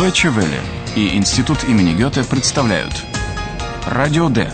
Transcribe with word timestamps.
Deutsche 0.00 0.30
Welle 0.30 0.58
и 0.96 1.14
Институт 1.14 1.62
имени 1.64 1.92
Гёте 1.92 2.24
представляют 2.24 2.94
Радио 3.84 4.30
Д. 4.30 4.50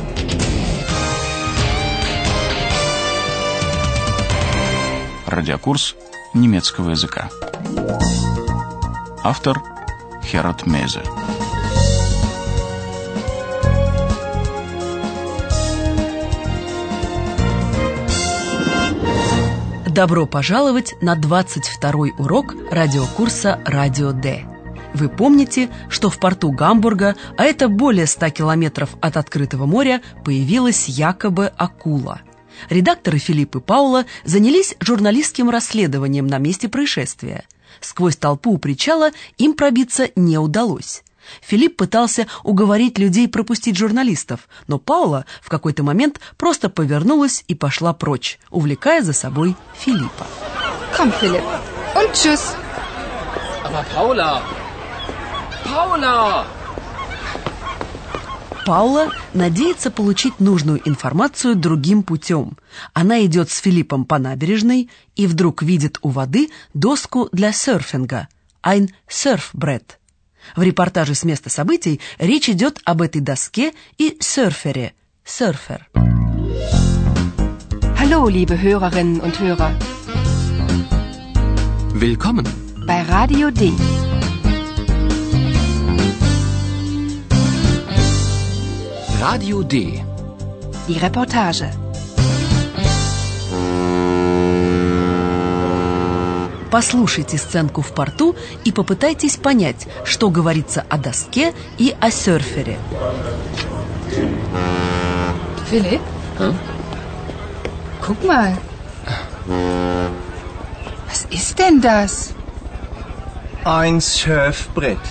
Радиокурс 5.28 5.94
немецкого 6.34 6.90
языка. 6.90 7.30
Автор 9.22 9.62
Херат 10.24 10.66
Мейзе. 10.66 11.02
Добро 19.86 20.26
пожаловать 20.26 20.96
на 21.00 21.14
22 21.14 22.06
урок 22.18 22.52
радиокурса 22.72 23.60
«Радио 23.64 24.10
Д». 24.10 24.55
Вы 24.96 25.10
помните, 25.10 25.68
что 25.90 26.08
в 26.08 26.18
порту 26.18 26.50
Гамбурга, 26.50 27.16
а 27.36 27.44
это 27.44 27.68
более 27.68 28.06
100 28.06 28.30
километров 28.30 28.96
от 29.02 29.18
открытого 29.18 29.66
моря, 29.66 30.00
появилась 30.24 30.88
якобы 30.88 31.52
акула. 31.54 32.22
Редакторы 32.70 33.18
Филипп 33.18 33.56
и 33.56 33.60
Паула 33.60 34.06
занялись 34.24 34.74
журналистским 34.80 35.50
расследованием 35.50 36.26
на 36.26 36.38
месте 36.38 36.70
происшествия. 36.70 37.44
Сквозь 37.82 38.16
толпу 38.16 38.52
у 38.52 38.58
причала 38.58 39.10
им 39.36 39.52
пробиться 39.52 40.08
не 40.16 40.38
удалось. 40.38 41.02
Филипп 41.42 41.76
пытался 41.76 42.26
уговорить 42.42 42.98
людей 42.98 43.28
пропустить 43.28 43.76
журналистов, 43.76 44.48
но 44.66 44.78
Паула 44.78 45.26
в 45.42 45.50
какой-то 45.50 45.82
момент 45.82 46.20
просто 46.38 46.70
повернулась 46.70 47.44
и 47.48 47.54
пошла 47.54 47.92
прочь, 47.92 48.38
увлекая 48.50 49.02
за 49.02 49.12
собой 49.12 49.56
Филиппа. 49.78 50.26
Komm, 50.96 51.12
Philipp. 51.20 51.44
Und 51.94 52.10
tschüss. 52.14 52.54
Aber 53.62 53.84
Paula! 53.94 54.65
Paula! 55.66 56.46
Паула 58.64 59.10
надеется 59.34 59.90
получить 59.90 60.40
нужную 60.40 60.80
информацию 60.88 61.56
другим 61.56 62.02
путем. 62.02 62.56
Она 62.94 63.24
идет 63.24 63.50
с 63.50 63.58
Филиппом 63.58 64.04
по 64.04 64.18
набережной 64.18 64.90
и 65.14 65.26
вдруг 65.26 65.62
видит 65.62 65.98
у 66.02 66.08
воды 66.08 66.50
доску 66.74 67.28
для 67.32 67.52
серфинга– 67.52 68.28
ein 68.62 68.90
Surfbrett. 69.08 69.98
В 70.54 70.62
репортаже 70.62 71.14
с 71.14 71.24
места 71.24 71.50
событий 71.50 72.00
речь 72.18 72.48
идет 72.48 72.80
об 72.84 73.02
этой 73.02 73.20
доске 73.20 73.72
и 73.98 74.16
серфере– 74.20 74.94
серфер. 75.24 75.88
Hallo, 77.98 78.28
liebe 78.28 78.60
Hörerinnen 78.60 79.20
und 79.20 79.40
Hörer. 79.40 79.72
Willkommen! 81.94 82.46
Bei 82.86 83.02
Radio 83.02 83.50
D. 83.50 83.72
Radio 89.28 89.64
D. 89.64 90.04
Die 90.86 90.98
Reportage. 91.00 91.68
Послушайте 96.70 97.36
сценку 97.36 97.82
в 97.82 97.92
порту 97.92 98.36
и 98.64 98.70
попытайтесь 98.70 99.36
понять, 99.36 99.88
что 100.04 100.30
говорится 100.30 100.86
о 100.88 100.96
доске 100.98 101.54
и 101.76 101.92
о 102.00 102.12
серфере. 102.12 102.78
Philipp? 105.68 106.02
Guck 108.06 108.22
mal. 108.22 108.56
Was 111.08 111.26
ist 111.32 111.58
denn 111.58 111.80
das? 111.80 112.32
Ein 113.64 114.00
Surfbrett. 114.00 115.04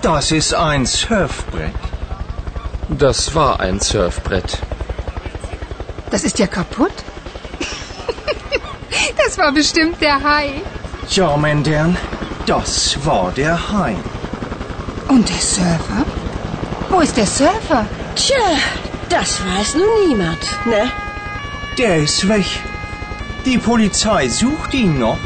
Das 0.00 0.30
ist 0.30 0.54
ein 0.54 0.86
Surfbrett. 0.86 1.89
Das 2.98 3.34
war 3.36 3.60
ein 3.60 3.78
Surfbrett. 3.78 4.58
Das 6.10 6.24
ist 6.24 6.40
ja 6.40 6.48
kaputt. 6.48 6.92
das 9.24 9.38
war 9.38 9.52
bestimmt 9.52 10.00
der 10.00 10.20
Hai. 10.20 10.60
Ja, 11.08 11.36
mein 11.36 11.64
Herrn, 11.64 11.96
das 12.46 12.98
war 13.06 13.30
der 13.30 13.72
Hai. 13.72 13.94
Und 15.08 15.28
der 15.28 15.36
Surfer? 15.36 16.04
Wo 16.88 17.00
ist 17.00 17.16
der 17.16 17.26
Surfer? 17.26 17.86
Tja, 18.16 18.58
das 19.08 19.40
weiß 19.44 19.76
nun 19.76 20.08
niemand, 20.08 20.40
ne? 20.66 20.90
Der 21.78 21.98
ist 21.98 22.28
weg. 22.28 22.46
Die 23.44 23.58
Polizei 23.58 24.28
sucht 24.28 24.74
ihn 24.74 24.98
noch. 24.98 25.18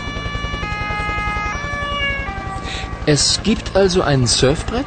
Es 3.07 3.41
gibt 3.43 3.75
also 3.75 4.03
ein 4.03 4.27
Surfbrett, 4.27 4.87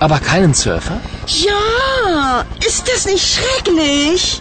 aber 0.00 0.18
keinen 0.18 0.54
Surfer? 0.54 1.00
Ja, 1.26 2.44
ist 2.66 2.86
das 2.88 3.06
nicht 3.06 3.26
schrecklich? 3.34 4.40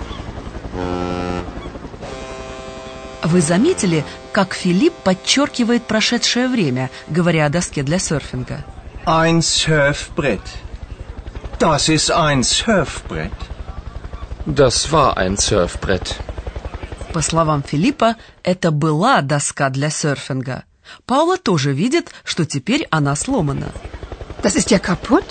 Вы 3.23 3.41
заметили, 3.41 4.03
как 4.31 4.53
Филипп 4.53 4.93
подчеркивает 5.03 5.87
прошедшее 5.87 6.47
время, 6.47 6.89
говоря 7.07 7.47
о 7.47 7.49
доске 7.49 7.83
для 7.83 7.99
серфинга? 7.99 8.63
Ein 9.05 9.41
Surfbrett. 9.41 10.41
Das 11.59 11.89
ist 11.89 12.11
ein 12.11 12.43
Surfbrett. 12.43 13.31
Das 14.45 14.91
war 14.91 15.17
ein 15.17 15.37
Surfbrett. 15.37 16.15
По 17.13 17.21
словам 17.21 17.63
Филиппа, 17.63 18.15
это 18.43 18.71
была 18.71 19.21
доска 19.21 19.69
для 19.69 19.89
серфинга. 19.89 20.65
Паула 21.05 21.37
тоже 21.37 21.71
видит, 21.71 22.11
что 22.23 22.45
теперь 22.45 22.87
она 22.91 23.15
сломана. 23.15 23.71
Das 24.45 24.55
ist 24.55 24.69
ja 24.69 24.77
kaputt. 24.77 25.25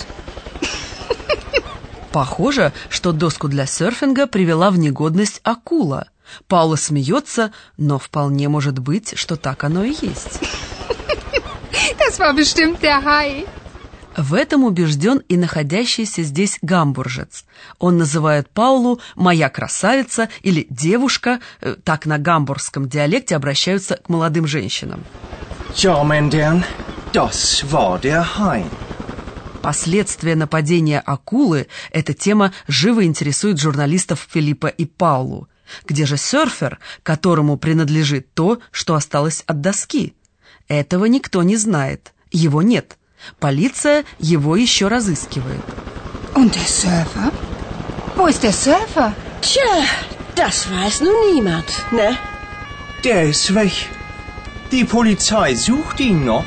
Похоже, 2.11 2.73
что 2.89 3.13
доску 3.13 3.47
для 3.47 3.65
серфинга 3.65 4.27
привела 4.27 4.71
в 4.71 4.77
негодность 4.77 5.39
акула. 5.43 6.09
Паула 6.49 6.75
смеется, 6.75 7.53
но 7.77 7.97
вполне 7.97 8.49
может 8.49 8.79
быть, 8.79 9.17
что 9.17 9.37
так 9.37 9.63
оно 9.63 9.85
и 9.85 9.91
есть. 9.91 10.41
Das 11.97 12.19
war 12.19 12.35
bestimmt 12.35 12.81
der 12.81 13.01
Hai. 13.05 13.47
В 14.17 14.33
этом 14.33 14.65
убежден 14.65 15.19
и 15.29 15.37
находящийся 15.37 16.21
здесь 16.23 16.59
гамбуржец. 16.61 17.45
Он 17.79 17.97
называет 17.97 18.49
Паулу 18.49 18.99
«моя 19.15 19.47
красавица» 19.49 20.27
или 20.41 20.67
«девушка», 20.69 21.39
э, 21.61 21.77
так 21.85 22.05
на 22.05 22.17
гамбургском 22.17 22.89
диалекте 22.89 23.37
обращаются 23.37 23.95
к 23.95 24.09
молодым 24.09 24.45
женщинам. 24.45 25.05
Ja, 25.73 26.03
mein 26.03 26.29
Herrn, 26.31 26.65
das 27.13 27.63
war 27.71 27.97
der 27.97 28.37
Hai. 28.37 28.65
Последствия 29.65 30.35
нападения 30.35 30.99
акулы– 30.99 31.65
эта 31.91 32.13
тема 32.13 32.53
живо 32.67 33.03
интересует 33.03 33.59
журналистов 33.59 34.27
Филиппа 34.31 34.67
и 34.67 34.85
Паулу. 34.85 35.47
Где 35.87 36.05
же 36.05 36.17
серфер, 36.17 36.77
которому 37.01 37.57
принадлежит 37.57 38.31
то, 38.35 38.59
что 38.69 38.93
осталось 38.93 39.43
от 39.47 39.61
доски? 39.61 40.13
Этого 40.67 41.05
никто 41.05 41.41
не 41.41 41.57
знает, 41.57 42.13
его 42.31 42.61
нет. 42.61 42.99
Полиция 43.39 44.05
его 44.19 44.55
еще 44.55 44.87
разыскивает. 44.87 45.63
Und 46.35 46.53
der 46.53 46.67
Surfer? 46.67 47.33
Wo 48.15 48.27
ist 48.27 48.43
der 48.43 48.53
Surfer? 48.53 49.15
Tja, 49.41 49.83
das 50.35 50.69
weiß 50.69 51.01
nun 51.01 51.33
niemand, 51.33 51.65
ne? 51.91 52.15
Der 53.03 53.23
ist 53.23 53.51
weg. 53.55 53.73
Die 54.71 54.83
Polizei 54.83 55.55
sucht 55.55 55.99
ihn 55.99 56.23
noch. 56.23 56.45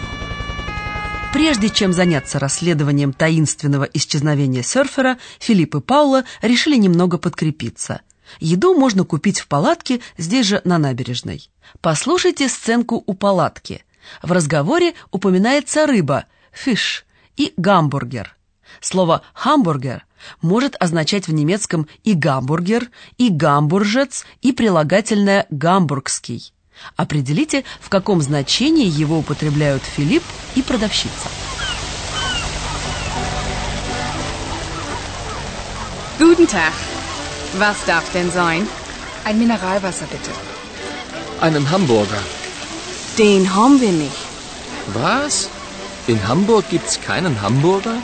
Прежде 1.32 1.68
чем 1.68 1.92
заняться 1.92 2.38
расследованием 2.38 3.12
таинственного 3.12 3.84
исчезновения 3.84 4.62
серфера, 4.62 5.18
Филипп 5.38 5.74
и 5.74 5.80
Паула 5.80 6.24
решили 6.40 6.76
немного 6.76 7.18
подкрепиться. 7.18 8.00
Еду 8.40 8.74
можно 8.74 9.04
купить 9.04 9.40
в 9.40 9.46
палатке 9.46 10.00
здесь 10.16 10.46
же 10.46 10.62
на 10.64 10.78
набережной. 10.78 11.50
Послушайте 11.82 12.48
сценку 12.48 13.02
у 13.06 13.14
палатки. 13.14 13.84
В 14.22 14.32
разговоре 14.32 14.94
упоминается 15.10 15.86
рыба– 15.86 16.24
фиш 16.52 17.04
и 17.36 17.52
гамбургер. 17.58 18.34
Слово 18.80 19.22
«хамбургер» 19.34 20.06
может 20.40 20.76
означать 20.80 21.28
в 21.28 21.32
немецком 21.32 21.88
и 22.04 22.14
гамбургер, 22.14 22.90
и 23.18 23.28
гамбуржец, 23.28 24.24
и 24.40 24.52
прилагательное 24.52 25.46
«гамбургский». 25.50 26.52
Определите, 26.95 27.63
в 27.79 27.89
каком 27.89 28.21
значении 28.21 28.87
его 28.87 29.17
употребляют 29.19 29.83
Филипп 29.83 30.23
и 30.55 30.61
продавщица. 30.61 31.29
Guten 36.19 36.47
Tag. 36.47 36.73
Was 37.57 37.77
darf 37.85 38.05
denn 38.13 38.31
sein? 38.31 38.67
Ein 39.25 39.39
Mineralwasser 39.39 40.05
bitte. 40.05 40.31
Einen 41.41 41.69
Hamburger. 41.69 42.21
Den 43.17 43.53
haben 43.55 43.79
wir 43.81 43.91
nicht. 43.91 44.23
Was? 44.93 45.49
In 46.07 46.19
Hamburg 46.27 46.65
gibt's 46.69 46.99
keinen 47.01 47.41
Hamburger? 47.41 47.97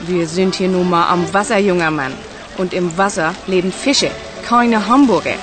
Wir 0.00 0.26
sind 0.26 0.54
hier 0.56 0.68
nun 0.68 0.90
mal 0.90 1.08
am 1.08 1.22
Wasser, 1.32 1.58
junger 1.58 1.90
Mann. 1.90 2.14
Und 2.58 2.72
im 2.74 2.96
Wasser 2.96 3.34
leben 3.46 3.72
Fische, 3.72 4.10
keine 4.42 4.86
Hamburger. 4.86 5.36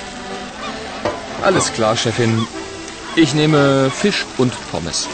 Alles 1.43 1.73
klar, 1.73 1.97
Chefin. 1.97 2.47
Ich 3.17 3.33
nehme 3.33 3.91
Fisch 3.91 4.27
und 4.39 4.53
Pommes. 4.71 5.09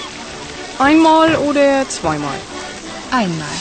Einmal 0.79 1.37
oder 1.37 1.87
zweimal? 1.89 2.39
Einmal. 3.11 3.57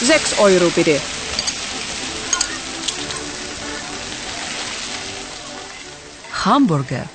Sechs 0.00 0.38
Euro 0.38 0.70
bitte. 0.70 1.00
Хамбургер, 6.30 7.06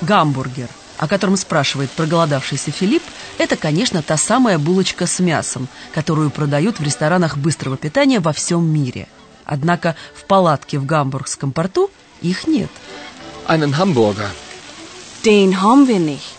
гамбургер, 0.00 0.68
о 0.98 1.06
котором 1.06 1.36
спрашивает 1.36 1.90
проголодавшийся 1.92 2.72
Филипп, 2.72 3.02
это, 3.38 3.56
конечно, 3.56 4.02
та 4.02 4.16
самая 4.16 4.58
булочка 4.58 5.06
с 5.06 5.20
мясом, 5.20 5.68
которую 5.94 6.30
продают 6.30 6.80
в 6.80 6.82
ресторанах 6.82 7.36
быстрого 7.36 7.76
питания 7.76 8.20
во 8.20 8.32
всем 8.32 8.64
мире. 8.64 9.06
Однако 9.50 9.96
в 10.14 10.22
палатке 10.26 10.78
в 10.78 10.86
Гамбургском 10.86 11.50
порту 11.50 11.90
их 12.22 12.46
нет. 12.46 12.70
Einen 13.48 13.76
Hamburger. 13.76 14.30
Den 15.24 15.60
haben 15.60 15.88
wir 15.88 15.98
nicht. 15.98 16.30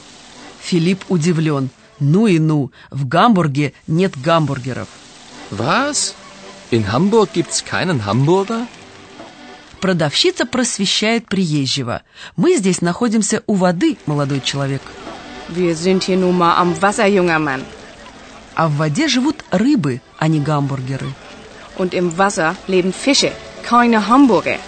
Филипп 0.62 1.04
удивлен. 1.10 1.70
Ну 2.00 2.28
и 2.28 2.40
ну, 2.40 2.72
в 2.90 3.06
Гамбурге 3.06 3.74
нет 3.86 4.14
гамбургеров. 4.18 4.88
Was? 5.52 6.14
In 6.72 6.90
Hamburg 6.90 7.34
gibt's 7.34 7.62
keinen 7.62 8.06
Hamburger? 8.06 8.66
Продавщица 9.82 10.46
просвещает 10.46 11.28
приезжего. 11.28 12.04
Мы 12.38 12.56
здесь 12.56 12.80
находимся 12.80 13.44
у 13.46 13.56
воды, 13.56 13.98
молодой 14.06 14.40
человек. 14.40 14.82
Wir 15.50 15.76
sind 15.76 16.04
hier 16.06 16.16
nun 16.16 16.38
mal 16.38 16.56
am 16.56 16.82
Wasser, 16.82 17.08
junger 17.08 17.40
Mann. 17.40 17.62
А 18.56 18.70
в 18.70 18.78
воде 18.78 19.10
живут 19.10 19.44
рыбы, 19.52 20.02
а 20.18 20.30
не 20.30 20.40
гамбургеры. 20.40 21.08
Und 21.78 21.94
im 21.94 22.18
Wasser 22.18 22.56
leben 22.68 22.94
Fische, 22.94 23.32
keine 23.64 24.08
Hamburger. 24.08 24.60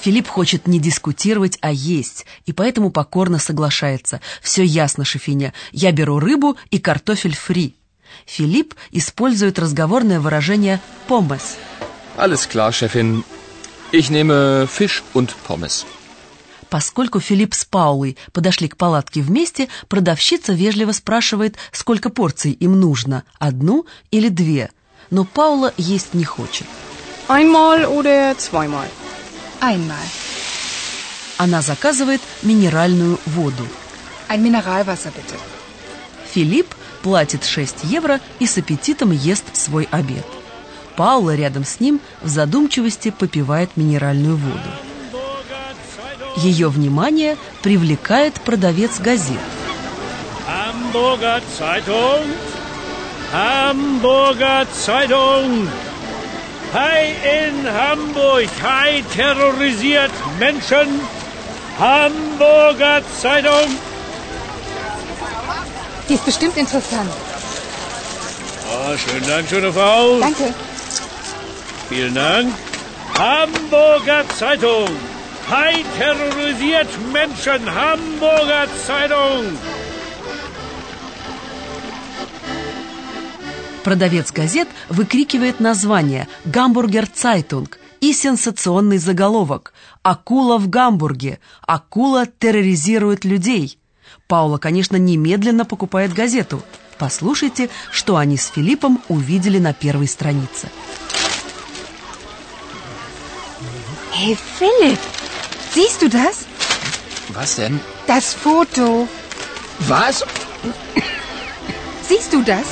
Филипп 0.00 0.28
хочет 0.28 0.68
не 0.68 0.78
дискутировать, 0.78 1.58
а 1.60 1.72
есть, 1.72 2.24
и 2.46 2.52
поэтому 2.52 2.90
покорно 2.90 3.38
соглашается. 3.38 4.20
Все 4.40 4.62
ясно, 4.62 5.04
Шефиня. 5.04 5.52
Я 5.72 5.90
беру 5.92 6.20
рыбу 6.20 6.56
и 6.70 6.78
картофель 6.78 7.34
фри. 7.34 7.74
Филипп 8.24 8.74
использует 8.92 9.58
разговорное 9.58 10.20
выражение 10.20 10.80
«помес». 11.08 11.56
Alles 12.16 12.48
klar, 12.48 12.72
Chefin. 12.72 13.24
Ich 13.92 14.10
nehme 14.10 14.66
Fisch 14.66 15.02
und 15.14 15.34
Pommes. 15.46 15.86
Поскольку 16.68 17.20
Филипп 17.20 17.54
с 17.54 17.64
Паулой 17.64 18.18
подошли 18.32 18.68
к 18.68 18.76
палатке 18.76 19.22
вместе, 19.22 19.68
продавщица 19.88 20.52
вежливо 20.52 20.92
спрашивает, 20.92 21.56
сколько 21.72 22.10
порций 22.10 22.52
им 22.52 22.78
нужно, 22.78 23.24
одну 23.38 23.86
или 24.10 24.28
две. 24.28 24.70
Но 25.10 25.24
Паула 25.24 25.72
есть 25.76 26.14
не 26.14 26.24
хочет. 26.24 26.66
Einmal 27.28 27.84
oder 27.84 28.36
zweimal? 28.36 28.88
Einmal. 29.60 30.06
Она 31.38 31.62
заказывает 31.62 32.20
минеральную 32.42 33.18
воду. 33.26 33.66
Ein 34.28 34.42
Mineralwasser 34.42 35.12
bitte. 35.12 35.36
Филипп 36.34 36.74
платит 37.02 37.44
6 37.44 37.84
евро 37.84 38.20
и 38.38 38.46
с 38.46 38.58
аппетитом 38.58 39.12
ест 39.12 39.56
свой 39.56 39.88
обед. 39.90 40.26
Паула 40.96 41.34
рядом 41.34 41.64
с 41.64 41.80
ним 41.80 42.00
в 42.22 42.28
задумчивости 42.28 43.10
попивает 43.10 43.76
минеральную 43.76 44.36
воду. 44.36 44.70
Ее 46.36 46.68
внимание 46.68 47.36
привлекает 47.62 48.34
продавец 48.34 48.98
газет. 49.00 49.38
Hamburger 50.46 51.42
Zeitung. 51.58 52.47
Hamburger 53.32 54.66
Zeitung. 54.72 55.68
Hai 56.72 57.14
in 57.22 57.66
Hamburg. 57.66 58.48
Hai 58.62 59.04
terrorisiert 59.14 60.10
Menschen. 60.38 61.00
Hamburger 61.78 63.02
Zeitung. 63.20 63.76
Die 66.08 66.14
ist 66.14 66.24
bestimmt 66.24 66.56
interessant. 66.56 67.10
Oh, 68.70 68.96
schönen 68.96 69.26
Dank, 69.28 69.48
schöne 69.48 69.72
Frau. 69.72 70.18
Danke. 70.20 70.54
Vielen 71.90 72.14
Dank. 72.14 72.54
Hamburger 73.18 74.24
Zeitung. 74.38 74.88
Hai 75.50 75.84
terrorisiert 75.98 76.88
Menschen. 77.12 77.74
Hamburger 77.74 78.66
Zeitung. 78.86 79.58
Продавец 83.84 84.32
газет 84.32 84.68
выкрикивает 84.88 85.60
название 85.60 86.28
«Hamburger 86.44 87.06
Zeitung» 87.06 87.78
и 88.00 88.12
сенсационный 88.12 88.98
заголовок 88.98 89.72
«Акула 90.02 90.58
в 90.58 90.68
Гамбурге! 90.68 91.40
Акула 91.66 92.26
терроризирует 92.26 93.24
людей!» 93.24 93.78
Паула, 94.26 94.58
конечно, 94.58 94.96
немедленно 94.96 95.64
покупает 95.64 96.12
газету. 96.12 96.62
Послушайте, 96.98 97.70
что 97.90 98.16
они 98.16 98.36
с 98.36 98.48
Филиппом 98.48 99.00
увидели 99.08 99.58
на 99.58 99.72
первой 99.72 100.08
странице. 100.08 100.68
Hey 104.12 104.36
Philipp, 104.58 104.98
siehst 105.72 106.02
du 106.02 106.08
das? 106.08 106.46
Was 107.34 107.56
denn? 107.56 107.78
Das 108.06 108.34
Foto. 108.34 109.06
Was? 109.86 110.24
Siehst 112.08 112.32
du 112.32 112.42
das? 112.42 112.66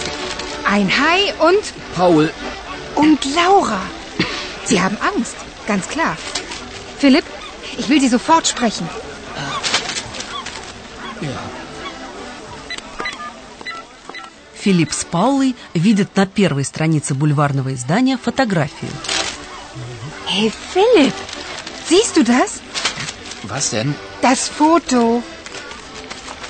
Ein 0.65 0.89
Hai 0.89 1.33
und 1.47 1.63
Paul, 1.95 2.31
und 2.95 3.19
Laura. 3.35 3.81
Sie 4.65 4.81
haben 4.81 4.97
Angst, 5.01 5.35
ganz 5.67 5.87
klar. 5.87 6.17
Philipp, 6.99 7.25
ich 7.77 7.89
will 7.89 7.99
Sie 7.99 8.09
sofort 8.09 8.47
sprechen. 8.47 8.87
ja. 11.21 11.39
Филипп 14.53 14.93
с 14.93 15.05
Паулой 15.05 15.55
видят 15.73 16.15
на 16.15 16.27
первой 16.27 16.63
странице 16.63 17.15
бульварного 17.15 17.73
издания 17.73 18.17
фотографию. 18.17 18.91
Hey 20.27 20.51
Philipp, 20.73 21.13
siehst 21.89 22.15
du 22.15 22.23
das? 22.23 22.61
Was 23.43 23.71
denn? 23.71 23.95
Das 24.21 24.47
Foto. 24.47 25.23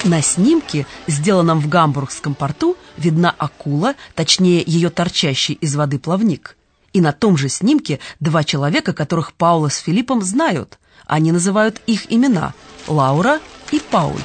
На 0.05 0.23
снимке, 0.23 0.87
сделанном 1.07 1.61
в 1.61 1.69
Гамбургском 1.69 2.35
порту, 2.35 2.77
видна 2.97 3.35
акула, 3.37 3.95
точнее 4.15 4.63
ее 4.65 4.91
торчащий 4.91 5.55
из 5.55 5.75
воды 5.75 5.99
плавник. 5.99 6.57
И 6.93 7.01
на 7.01 7.13
том 7.13 7.37
же 7.37 7.49
снимке 7.49 7.99
два 8.21 8.45
человека, 8.45 8.93
которых 8.93 9.33
Паула 9.33 9.69
с 9.69 9.79
Филиппом 9.79 10.23
знают. 10.23 10.79
Они 11.07 11.33
называют 11.33 11.81
их 11.87 12.11
имена– 12.13 12.55
Лаура 12.89 13.41
и 13.73 13.81
Пауль. 13.81 14.23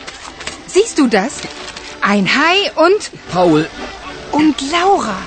Siehst 0.68 0.98
du 0.98 1.08
das? 1.08 1.32
Ein 2.02 2.28
Hai 2.28 2.72
und 2.76 3.12
Paul, 3.34 3.68
und 4.32 4.56
Laura. 4.72 5.18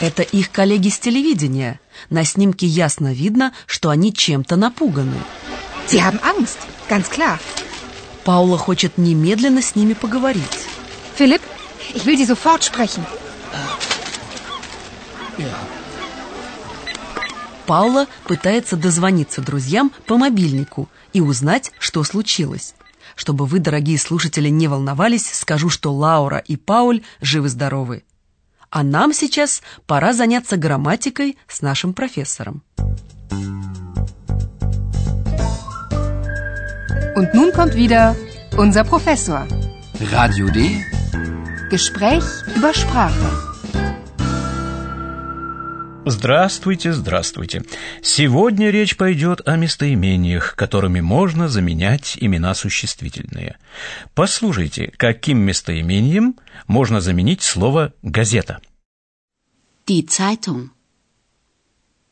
Это 0.00 0.22
их 0.22 0.50
коллеги 0.50 0.88
с 0.88 0.98
телевидения. 0.98 1.78
На 2.08 2.24
снимке 2.24 2.66
ясно 2.66 3.12
видно, 3.12 3.52
что 3.66 3.90
они 3.90 4.12
чем-то 4.14 4.56
напуганы. 4.56 5.18
Sie 5.86 6.00
haben 6.00 6.18
Angst, 6.22 6.58
ganz 6.88 7.10
klar. 7.10 7.38
Паула 8.24 8.58
хочет 8.58 8.98
немедленно 8.98 9.62
с 9.62 9.74
ними 9.74 9.94
поговорить. 9.94 10.66
Philipp, 11.18 11.42
ich 11.94 12.04
will 12.04 12.16
Sie 12.16 12.26
sofort 12.26 12.62
sprechen. 12.62 13.02
Паула 17.66 18.08
пытается 18.24 18.76
дозвониться 18.76 19.40
друзьям 19.40 19.92
по 20.06 20.16
мобильнику 20.16 20.88
и 21.12 21.20
узнать, 21.20 21.70
что 21.78 22.02
случилось. 22.02 22.74
Чтобы 23.14 23.46
вы, 23.46 23.60
дорогие 23.60 23.98
слушатели, 23.98 24.48
не 24.48 24.66
волновались, 24.66 25.30
скажу, 25.32 25.68
что 25.68 25.92
Лаура 25.92 26.38
и 26.38 26.56
Пауль 26.56 27.02
живы-здоровы. 27.20 28.02
А 28.70 28.82
нам 28.82 29.12
сейчас 29.12 29.62
пора 29.86 30.12
заняться 30.12 30.56
грамматикой 30.56 31.36
с 31.48 31.60
нашим 31.60 31.92
профессором. 31.92 32.62
Und 37.20 37.34
nun 37.34 37.52
kommt 37.52 37.74
wieder 37.74 38.16
unser 38.56 38.82
Professor. 38.82 39.46
Radio 40.10 40.48
D. 40.48 40.82
Gespräch 41.68 42.24
über 42.56 42.72
Sprache. 42.72 43.28
Здравствуйте, 46.06 46.94
здравствуйте. 46.94 47.62
Сегодня 48.00 48.70
речь 48.70 48.96
пойдет 48.96 49.46
о 49.46 49.56
местоимениях, 49.58 50.56
которыми 50.56 51.02
можно 51.02 51.50
заменять 51.50 52.16
имена 52.18 52.54
существительные. 52.54 53.58
Послушайте, 54.14 54.90
каким 54.96 55.40
местоимением 55.40 56.38
можно 56.68 57.02
заменить 57.02 57.42
слово 57.42 57.92
«газета». 58.02 58.62
Die 59.86 60.06
Zeitung. 60.06 60.70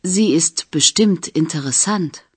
Sie 0.03 0.35
ist 0.35 0.67
bestimmt 0.71 1.29
interessant. 1.29 2.28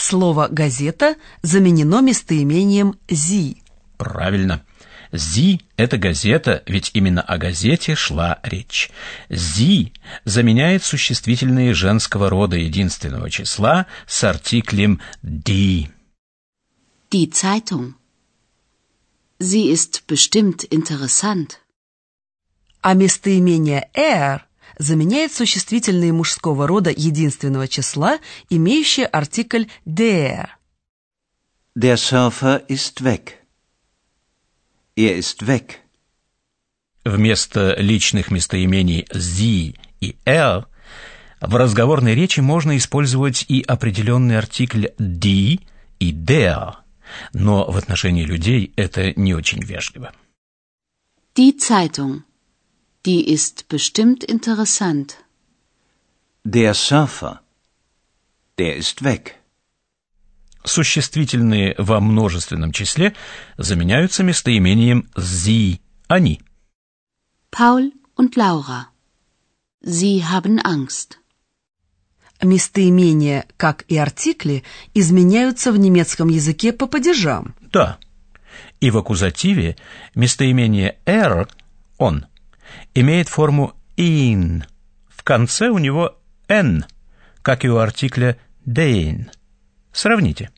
Слово 0.00 0.48
«газета» 0.48 1.16
заменено 1.42 2.00
местоимением 2.00 2.98
«зи». 3.06 3.62
Правильно. 3.98 4.64
«Зи»— 5.12 5.60
это 5.76 5.98
газета, 5.98 6.62
ведь 6.64 6.92
именно 6.94 7.20
о 7.20 7.36
газете 7.36 7.94
шла 7.94 8.38
речь. 8.42 8.90
«Зи» 9.28 9.92
заменяет 10.24 10.84
существительные 10.84 11.74
женского 11.74 12.30
рода 12.30 12.56
единственного 12.56 13.28
числа 13.28 13.86
с 14.06 14.24
артиклем 14.24 15.02
«die». 15.22 15.90
Die 17.10 17.30
Zeitung. 17.30 17.92
Sie 19.38 19.70
ist 19.70 20.04
bestimmt 20.08 20.64
interessant. 20.70 21.58
А 22.80 22.94
местоимение 22.94 23.90
er 23.92 24.40
заменяет 24.80 25.32
существительные 25.32 26.12
мужского 26.12 26.66
рода 26.66 26.90
единственного 26.90 27.68
числа, 27.68 28.18
имеющие 28.48 29.06
артикль 29.06 29.66
der. 29.84 30.48
Der 31.76 31.96
Surfer 31.96 32.66
ist 32.66 33.04
weg. 33.04 33.36
Er 34.96 35.16
ist 35.18 35.46
weg. 35.46 35.80
Вместо 37.04 37.74
личных 37.78 38.30
местоимений 38.30 39.06
«sie» 39.12 39.76
и 40.00 40.16
«er» 40.24 40.66
в 41.40 41.54
разговорной 41.56 42.14
речи 42.14 42.40
можно 42.40 42.76
использовать 42.76 43.44
и 43.48 43.62
определенный 43.62 44.38
артикль 44.38 44.86
«die» 44.98 45.60
и 45.98 46.12
«der», 46.12 46.76
но 47.34 47.70
в 47.70 47.76
отношении 47.76 48.24
людей 48.24 48.72
это 48.76 49.12
не 49.14 49.34
очень 49.34 49.62
вежливо. 49.62 50.12
Die 51.34 51.52
Zeitung. 51.58 52.22
Die 53.06 53.32
ist 53.32 53.68
bestimmt 53.68 54.24
interessant. 54.24 55.16
Der 56.44 56.74
Surfer. 56.74 57.40
Der 58.58 58.76
ist 58.76 59.02
weg. 59.02 59.36
Существительные 60.64 61.74
во 61.78 62.00
множественном 62.00 62.72
числе 62.72 63.14
заменяются 63.56 64.22
местоимением 64.22 65.08
«sie»– 65.16 65.80
«они». 66.08 66.42
Paul 67.50 67.92
und 68.16 68.36
Laura. 68.36 68.88
Sie 69.82 70.22
haben 70.22 70.60
Angst. 70.60 71.18
Местоимения, 72.42 73.46
как 73.56 73.84
и 73.88 73.96
артикли, 73.96 74.62
изменяются 74.92 75.72
в 75.72 75.78
немецком 75.78 76.28
языке 76.28 76.74
по 76.74 76.86
падежам. 76.86 77.54
Да. 77.72 77.98
И 78.80 78.90
в 78.90 78.98
аккузативе 78.98 79.76
местоимение 80.14 80.98
«er»– 81.06 81.48
«он» 81.98 82.26
имеет 82.94 83.28
форму 83.28 83.74
«in». 83.96 84.64
В 85.08 85.22
конце 85.22 85.68
у 85.68 85.78
него 85.78 86.16
«n», 86.48 86.84
как 87.42 87.64
и 87.64 87.68
у 87.68 87.78
артикля 87.78 88.38
«den». 88.66 89.30
Сравните. 89.92 90.50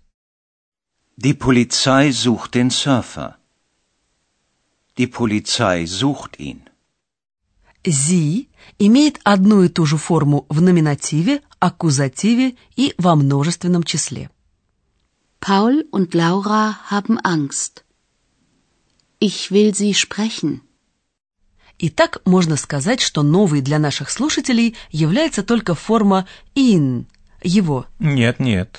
Die 1.16 1.34
Polizei 1.34 2.10
sucht 2.12 2.54
den 2.54 2.70
Surfer. 2.70 3.36
Die 4.98 5.06
Polizei 5.06 5.86
sucht 5.86 6.38
ihn. 6.38 6.68
«Sie» 7.84 8.48
имеет 8.78 9.20
одну 9.24 9.62
и 9.62 9.68
ту 9.68 9.86
же 9.86 9.96
форму 9.96 10.46
в 10.48 10.60
номинативе, 10.60 11.42
аккузативе 11.58 12.56
и 12.76 12.94
во 12.98 13.14
множественном 13.16 13.82
числе. 13.82 14.30
Paul 15.40 15.84
und 15.90 16.14
Laura 16.14 16.90
haben 16.90 17.18
Angst. 17.18 17.84
Ich 19.18 19.50
will 19.50 19.74
sie 19.74 19.94
sprechen. 19.94 20.62
Итак, 21.84 22.18
можно 22.24 22.56
сказать, 22.56 23.00
что 23.00 23.24
новой 23.24 23.60
для 23.60 23.80
наших 23.80 24.08
слушателей 24.08 24.76
является 24.92 25.42
только 25.42 25.74
форма 25.74 26.28
«in»– 26.54 27.06
«его». 27.42 27.86
Нет, 27.98 28.38
нет. 28.38 28.78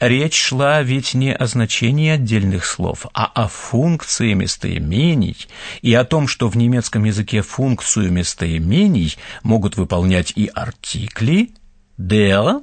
Речь 0.00 0.34
шла 0.34 0.82
ведь 0.82 1.14
не 1.14 1.32
о 1.32 1.46
значении 1.46 2.10
отдельных 2.10 2.66
слов, 2.66 3.06
а 3.14 3.26
о 3.26 3.46
функции 3.46 4.32
местоимений 4.32 5.46
и 5.82 5.94
о 5.94 6.04
том, 6.04 6.26
что 6.26 6.48
в 6.48 6.56
немецком 6.56 7.04
языке 7.04 7.42
функцию 7.42 8.10
местоимений 8.10 9.16
могут 9.44 9.76
выполнять 9.76 10.32
и 10.34 10.50
артикли 10.52 11.54
der, 11.96 12.60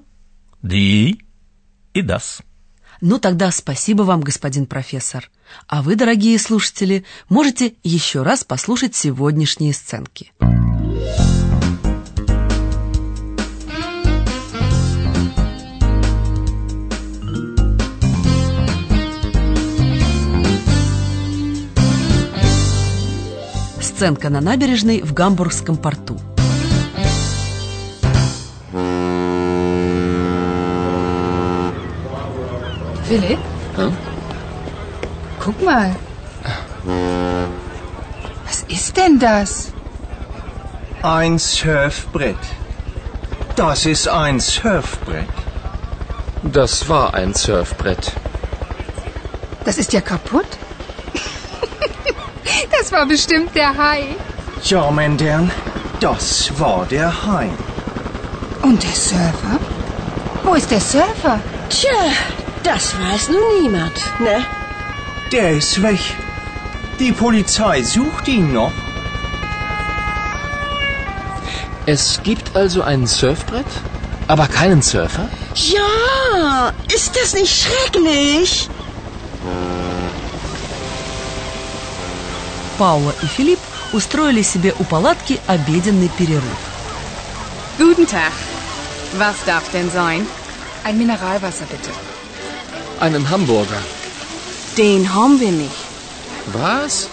die 0.61 1.21
и 1.93 2.01
das. 2.01 2.41
Ну 2.99 3.17
тогда 3.17 3.49
спасибо 3.49 4.03
вам, 4.03 4.19
господин 4.21 4.65
профессор. 4.65 5.29
А 5.67 5.81
вы, 5.81 5.95
дорогие 5.95 6.37
слушатели, 6.39 7.05
можете 7.29 7.75
еще 7.83 8.23
раз 8.23 8.43
послушать 8.43 8.95
сегодняшние 8.95 9.73
сценки. 9.73 10.31
Сценка 23.81 24.29
на 24.29 24.41
набережной 24.41 25.01
в 25.01 25.13
Гамбургском 25.13 25.77
порту. 25.77 26.19
Philipp? 33.09 33.39
Hm? 33.77 33.93
Guck 35.43 35.61
mal. 35.61 35.93
Was 38.45 38.63
ist 38.69 38.95
denn 38.95 39.19
das? 39.19 39.73
Ein 41.01 41.37
Surfbrett. 41.37 42.37
Das 43.57 43.85
ist 43.85 44.07
ein 44.07 44.39
Surfbrett. 44.39 45.27
Das 46.43 46.87
war 46.87 47.13
ein 47.13 47.33
Surfbrett. 47.33 48.13
Das 49.65 49.77
ist 49.77 49.91
ja 49.91 49.99
kaputt. 49.99 50.47
das 52.71 52.91
war 52.93 53.05
bestimmt 53.05 53.53
der 53.53 53.75
Hai. 53.77 54.15
Ja, 54.63 54.89
mein 54.91 55.19
Herrn, 55.19 55.51
das 55.99 56.57
war 56.57 56.85
der 56.85 57.11
Hai. 57.25 57.49
Und 58.61 58.81
der 58.81 58.95
Surfer? 58.95 59.59
Wo 60.43 60.53
ist 60.53 60.71
der 60.71 60.79
Surfer? 60.79 61.39
Tja, 61.69 61.91
das 62.63 62.93
weiß 62.97 63.29
nun 63.29 63.61
niemand, 63.61 63.95
ne? 64.19 64.45
Der 65.32 65.52
ist 65.52 65.82
weg. 65.82 66.00
Die 66.98 67.12
Polizei 67.12 67.82
sucht 67.82 68.28
ihn 68.28 68.52
noch. 68.52 68.72
Es 71.86 72.20
gibt 72.22 72.54
also 72.54 72.82
ein 72.82 73.06
Surfbrett, 73.06 73.66
aber 74.26 74.46
keinen 74.46 74.82
Surfer? 74.82 75.28
Ja, 75.54 76.72
ist 76.94 77.16
das 77.16 77.34
nicht 77.34 77.54
schrecklich? 77.62 78.68
Паула 82.78 83.12
и 83.22 83.26
Филипп 83.26 83.58
устроили 83.92 84.42
себе 84.42 84.74
у 84.78 84.84
палатки 84.84 85.40
обеденный 85.46 86.10
перерыв. 86.18 86.60
Guten 87.78 88.06
Tag. 88.06 88.32
Was 89.18 89.36
darf 89.46 89.70
denn 89.72 89.90
sein? 89.90 90.26
Ein 90.84 90.98
Mineralwasser 90.98 91.66
bitte. 91.66 91.90
Einen 93.00 93.28
Hamburger. 93.30 93.82
Den 94.77 95.13
haben 95.13 95.39
wir 95.39 95.51
nicht. 95.51 95.85
Was? 96.47 97.07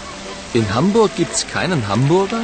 In 0.54 0.74
Hamburg 0.74 1.14
gibt's 1.14 1.46
keinen 1.46 1.86
Hamburger? 1.86 2.42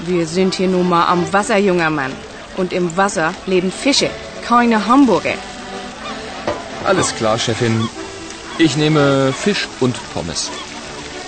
Wir 0.00 0.26
sind 0.26 0.54
hier 0.54 0.68
nun 0.68 0.88
mal 0.88 1.06
am 1.06 1.30
Wasser, 1.32 1.58
junger 1.58 1.90
Mann. 1.90 2.12
Und 2.56 2.72
im 2.72 2.96
Wasser 2.96 3.34
leben 3.46 3.70
Fische, 3.70 4.08
keine 4.42 4.86
Hamburger. 4.86 5.34
Alles 6.84 7.14
klar, 7.14 7.38
Chefin. 7.38 7.88
Ich 8.58 8.76
nehme 8.76 9.34
Fisch 9.34 9.68
und 9.80 9.96
Pommes. 10.14 10.50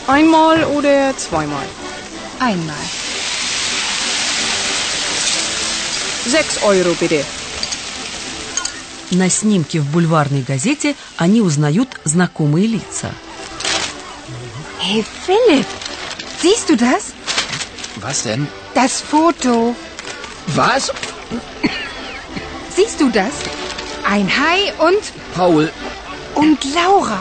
Einmal 0.07 0.65
oder 0.65 1.15
zweimal? 1.17 1.67
Einmal. 2.41 2.85
Sechs 6.25 6.63
Euro 6.63 6.95
bitte. 6.99 7.25
На 9.12 9.30
снимке 9.30 9.80
в 9.80 9.86
бульварной 9.92 10.42
газете 10.42 10.96
они 11.18 11.42
узнают 11.42 11.90
знакомые 12.04 12.68
лица. 12.68 13.12
Hey 14.82 15.06
Philipp, 15.26 15.68
siehst 16.42 16.70
du 16.70 16.76
das? 16.76 17.14
Was 17.98 18.24
denn? 18.24 18.48
Das 18.74 19.02
Foto. 19.02 19.76
Was? 20.48 20.92
Siehst 22.76 23.00
du 23.00 23.10
das? 23.10 23.34
Ein 24.04 24.28
Hai 24.28 24.74
und 24.80 25.04
Paul, 25.36 25.72
und 26.36 26.60
Laura. 26.74 27.20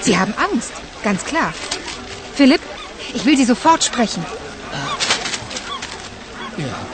Sie 0.00 0.16
haben 0.16 0.32
Angst, 0.38 0.72
ganz 1.02 1.24
klar. 1.24 1.52
Philipp, 2.34 2.62
ich 3.12 3.24
will 3.26 3.36
Sie 3.36 3.44
sofort 3.44 3.82
sprechen. 3.84 4.24
ja. 6.56 6.93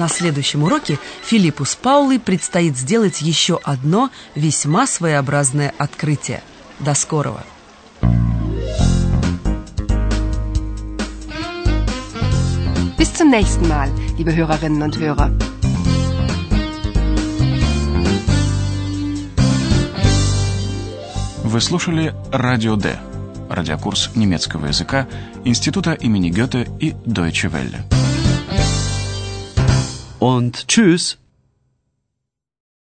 На 0.00 0.08
следующем 0.08 0.62
уроке 0.62 0.98
Филиппу 1.22 1.66
с 1.66 1.76
Паулой 1.76 2.18
предстоит 2.18 2.74
сделать 2.74 3.20
еще 3.20 3.60
одно 3.62 4.08
весьма 4.34 4.86
своеобразное 4.86 5.74
открытие. 5.76 6.42
До 6.78 6.94
скорого! 6.94 7.44
Bis 12.96 13.12
zum 13.12 13.28
nächsten 13.28 13.68
Mal, 13.68 13.90
liebe 14.16 14.34
Hörerinnen 14.34 14.80
und 14.80 14.96
Hörer. 14.96 15.38
Вы 21.44 21.60
слушали 21.60 22.14
«Радио 22.32 22.76
Д»– 22.76 22.98
радиокурс 23.50 24.12
немецкого 24.14 24.68
языка 24.68 25.06
Института 25.44 25.92
имени 25.92 26.30
Гёте 26.30 26.66
и 26.80 26.92
Deutsche 27.04 27.50
Welle. 27.50 28.09
Und 30.20 30.68
tschüss. 30.68 31.16